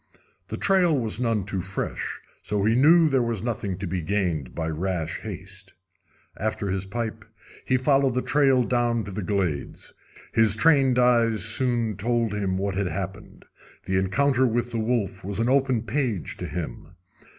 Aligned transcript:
The 0.47 0.57
trail 0.57 0.97
was 0.97 1.19
none 1.19 1.43
too 1.45 1.61
fresh, 1.61 2.19
so 2.41 2.63
he 2.65 2.73
knew 2.73 3.07
there 3.07 3.21
was 3.21 3.43
nothing 3.43 3.77
to 3.77 3.85
be 3.85 4.01
gained 4.01 4.55
by 4.55 4.67
rash 4.67 5.19
haste. 5.19 5.73
After 6.35 6.71
his 6.71 6.85
pipe, 6.87 7.23
he 7.65 7.77
followed 7.77 8.15
the 8.15 8.23
trail 8.23 8.63
down 8.63 9.03
to 9.03 9.11
the 9.11 9.21
glades. 9.21 9.93
His 10.31 10.55
trained 10.55 10.97
eyes 10.97 11.45
soon 11.45 11.97
told 11.97 12.33
him 12.33 12.57
what 12.57 12.73
had 12.73 12.87
happened. 12.87 13.45
The 13.85 13.97
encounter 13.97 14.47
with 14.47 14.71
the 14.71 14.79
wolf 14.79 15.23
was 15.23 15.37
an 15.37 15.49
open 15.49 15.83
page 15.83 16.35
to 16.37 16.47
him. 16.47 16.95